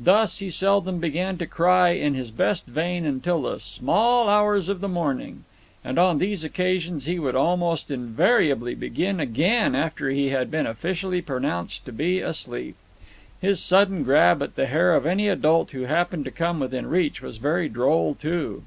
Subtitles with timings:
[0.00, 4.80] Thus he seldom began to cry in his best vein till the small hours of
[4.80, 5.44] the morning;
[5.84, 11.22] and on these occasions he would almost invariably begin again after he had been officially
[11.22, 12.74] pronounced to be asleep.
[13.40, 17.22] His sudden grab at the hair of any adult who happened to come within reach
[17.22, 18.64] was very droll, too.